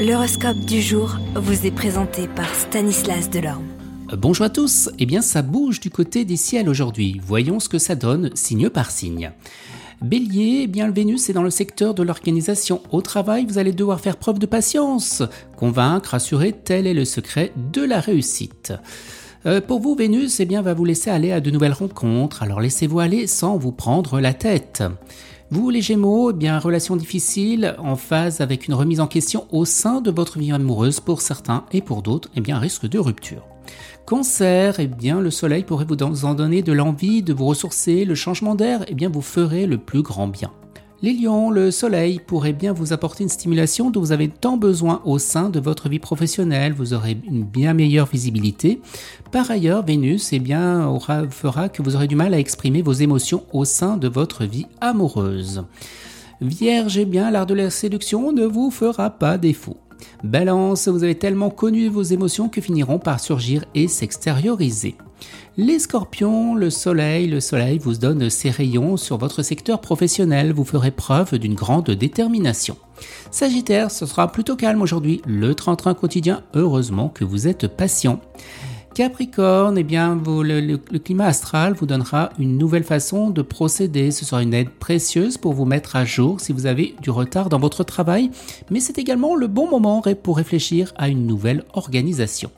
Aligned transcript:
L'horoscope 0.00 0.60
du 0.60 0.80
jour 0.80 1.18
vous 1.34 1.66
est 1.66 1.70
présenté 1.70 2.26
par 2.26 2.54
Stanislas 2.54 3.28
Delorme. 3.28 3.66
Bonjour 4.16 4.46
à 4.46 4.48
tous, 4.48 4.88
eh 4.98 5.04
bien 5.04 5.20
ça 5.20 5.42
bouge 5.42 5.78
du 5.78 5.90
côté 5.90 6.24
des 6.24 6.38
ciels 6.38 6.70
aujourd'hui. 6.70 7.20
Voyons 7.22 7.60
ce 7.60 7.68
que 7.68 7.76
ça 7.76 7.96
donne 7.96 8.34
signe 8.34 8.70
par 8.70 8.90
signe. 8.90 9.30
Bélier, 10.00 10.62
eh 10.62 10.66
bien 10.68 10.86
le 10.86 10.94
Vénus 10.94 11.28
est 11.28 11.34
dans 11.34 11.42
le 11.42 11.50
secteur 11.50 11.92
de 11.92 12.02
l'organisation. 12.02 12.80
Au 12.92 13.02
travail, 13.02 13.44
vous 13.44 13.58
allez 13.58 13.72
devoir 13.72 14.00
faire 14.00 14.16
preuve 14.16 14.38
de 14.38 14.46
patience. 14.46 15.22
Convaincre, 15.58 16.14
assurer, 16.14 16.52
tel 16.52 16.86
est 16.86 16.94
le 16.94 17.04
secret 17.04 17.52
de 17.70 17.82
la 17.82 18.00
réussite. 18.00 18.72
Euh, 19.46 19.60
pour 19.62 19.80
vous, 19.80 19.94
Vénus, 19.94 20.38
eh 20.40 20.44
bien, 20.44 20.60
va 20.60 20.74
vous 20.74 20.84
laisser 20.84 21.08
aller 21.08 21.32
à 21.32 21.40
de 21.40 21.50
nouvelles 21.50 21.72
rencontres, 21.72 22.42
alors 22.42 22.60
laissez-vous 22.60 23.00
aller 23.00 23.26
sans 23.26 23.56
vous 23.56 23.72
prendre 23.72 24.20
la 24.20 24.34
tête. 24.34 24.82
Vous, 25.50 25.70
les 25.70 25.80
Gémeaux, 25.80 26.30
eh 26.30 26.34
bien, 26.34 26.58
relation 26.58 26.94
difficile, 26.94 27.74
en 27.78 27.96
phase 27.96 28.42
avec 28.42 28.68
une 28.68 28.74
remise 28.74 29.00
en 29.00 29.06
question 29.06 29.46
au 29.50 29.64
sein 29.64 30.02
de 30.02 30.10
votre 30.10 30.38
vie 30.38 30.52
amoureuse 30.52 31.00
pour 31.00 31.22
certains 31.22 31.64
et 31.72 31.80
pour 31.80 32.02
d'autres, 32.02 32.28
eh 32.36 32.42
bien, 32.42 32.58
risque 32.58 32.86
de 32.86 32.98
rupture. 32.98 33.46
Cancer, 34.04 34.78
eh 34.78 34.86
bien, 34.86 35.20
le 35.20 35.30
soleil 35.30 35.64
pourrait 35.64 35.86
vous 35.88 36.24
en 36.24 36.34
donner 36.34 36.62
de 36.62 36.72
l'envie 36.72 37.22
de 37.22 37.32
vous 37.32 37.46
ressourcer, 37.46 38.04
le 38.04 38.14
changement 38.14 38.54
d'air, 38.54 38.84
eh 38.88 38.94
bien, 38.94 39.08
vous 39.08 39.22
ferez 39.22 39.66
le 39.66 39.78
plus 39.78 40.02
grand 40.02 40.28
bien. 40.28 40.52
Les 41.02 41.14
lions, 41.14 41.50
le 41.50 41.70
soleil 41.70 42.20
pourrait 42.24 42.52
bien 42.52 42.74
vous 42.74 42.92
apporter 42.92 43.22
une 43.22 43.30
stimulation 43.30 43.90
dont 43.90 44.00
vous 44.00 44.12
avez 44.12 44.28
tant 44.28 44.58
besoin 44.58 45.00
au 45.06 45.18
sein 45.18 45.48
de 45.48 45.58
votre 45.58 45.88
vie 45.88 45.98
professionnelle. 45.98 46.74
Vous 46.74 46.92
aurez 46.92 47.16
une 47.26 47.42
bien 47.42 47.72
meilleure 47.72 48.06
visibilité. 48.06 48.82
Par 49.32 49.50
ailleurs, 49.50 49.82
Vénus 49.82 50.34
eh 50.34 50.38
bien, 50.38 50.86
fera 51.30 51.70
que 51.70 51.82
vous 51.82 51.96
aurez 51.96 52.06
du 52.06 52.16
mal 52.16 52.34
à 52.34 52.38
exprimer 52.38 52.82
vos 52.82 52.92
émotions 52.92 53.44
au 53.54 53.64
sein 53.64 53.96
de 53.96 54.08
votre 54.08 54.44
vie 54.44 54.66
amoureuse. 54.82 55.64
Vierge, 56.42 56.98
eh 56.98 57.06
bien, 57.06 57.30
l'art 57.30 57.46
de 57.46 57.54
la 57.54 57.70
séduction 57.70 58.32
ne 58.32 58.44
vous 58.44 58.70
fera 58.70 59.08
pas 59.08 59.38
défaut. 59.38 59.78
Balance, 60.22 60.88
vous 60.88 61.02
avez 61.02 61.14
tellement 61.14 61.48
connu 61.48 61.88
vos 61.88 62.02
émotions 62.02 62.50
que 62.50 62.60
finiront 62.60 62.98
par 62.98 63.20
surgir 63.20 63.64
et 63.74 63.88
s'extérioriser. 63.88 64.96
Les 65.56 65.78
scorpions, 65.78 66.54
le 66.54 66.70
soleil, 66.70 67.26
le 67.26 67.40
soleil 67.40 67.78
vous 67.78 67.94
donne 67.94 68.30
ses 68.30 68.50
rayons 68.50 68.96
sur 68.96 69.18
votre 69.18 69.42
secteur 69.42 69.80
professionnel, 69.80 70.52
vous 70.52 70.64
ferez 70.64 70.90
preuve 70.90 71.38
d'une 71.38 71.54
grande 71.54 71.90
détermination. 71.90 72.76
Sagittaire, 73.30 73.90
ce 73.90 74.06
sera 74.06 74.30
plutôt 74.32 74.56
calme 74.56 74.82
aujourd'hui, 74.82 75.22
le 75.26 75.54
31 75.54 75.94
quotidien, 75.94 76.42
heureusement 76.54 77.08
que 77.08 77.24
vous 77.24 77.48
êtes 77.48 77.66
patient. 77.66 78.20
Capricorne, 78.94 79.78
eh 79.78 79.84
bien, 79.84 80.20
le, 80.26 80.76
climat 80.98 81.26
astral 81.26 81.74
vous 81.74 81.86
donnera 81.86 82.30
une 82.38 82.58
nouvelle 82.58 82.82
façon 82.82 83.30
de 83.30 83.40
procéder. 83.40 84.10
Ce 84.10 84.24
sera 84.24 84.42
une 84.42 84.52
aide 84.52 84.70
précieuse 84.70 85.38
pour 85.38 85.52
vous 85.52 85.64
mettre 85.64 85.94
à 85.94 86.04
jour 86.04 86.40
si 86.40 86.52
vous 86.52 86.66
avez 86.66 86.96
du 87.00 87.10
retard 87.10 87.48
dans 87.48 87.60
votre 87.60 87.84
travail, 87.84 88.30
mais 88.70 88.80
c'est 88.80 88.98
également 88.98 89.36
le 89.36 89.46
bon 89.46 89.68
moment 89.70 90.02
pour 90.22 90.36
réfléchir 90.36 90.92
à 90.96 91.08
une 91.08 91.26
nouvelle 91.26 91.64
organisation. 91.72 92.50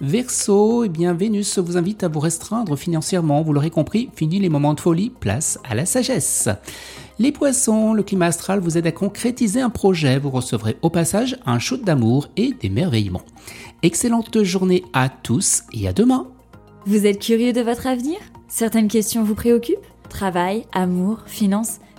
Verseau, 0.00 0.84
eh 0.84 0.88
bien 0.88 1.12
Vénus 1.12 1.58
vous 1.58 1.76
invite 1.76 2.02
à 2.02 2.08
vous 2.08 2.20
restreindre 2.20 2.76
financièrement, 2.76 3.42
vous 3.42 3.52
l'aurez 3.52 3.70
compris, 3.70 4.10
fini 4.14 4.40
les 4.40 4.48
moments 4.48 4.74
de 4.74 4.80
folie, 4.80 5.10
place 5.10 5.58
à 5.68 5.74
la 5.74 5.86
sagesse. 5.86 6.48
Les 7.18 7.30
poissons, 7.30 7.92
le 7.92 8.02
climat 8.02 8.26
astral 8.26 8.60
vous 8.60 8.78
aide 8.78 8.86
à 8.86 8.92
concrétiser 8.92 9.60
un 9.60 9.70
projet, 9.70 10.18
vous 10.18 10.30
recevrez 10.30 10.76
au 10.82 10.90
passage 10.90 11.38
un 11.46 11.58
shoot 11.58 11.82
d'amour 11.84 12.28
et 12.36 12.52
d'émerveillement. 12.52 13.22
Excellente 13.82 14.42
journée 14.42 14.82
à 14.92 15.08
tous 15.08 15.62
et 15.72 15.86
à 15.86 15.92
demain. 15.92 16.26
Vous 16.86 17.06
êtes 17.06 17.20
curieux 17.20 17.52
de 17.52 17.60
votre 17.60 17.86
avenir? 17.86 18.18
Certaines 18.48 18.88
questions 18.88 19.22
vous 19.22 19.34
préoccupent? 19.34 19.86
Travail, 20.08 20.66
amour, 20.72 21.20
finances? 21.26 21.78